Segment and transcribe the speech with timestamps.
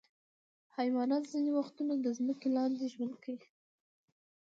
[0.77, 3.49] حیوانات ځینې وختونه د ځمکې لاندې ژوند کوي.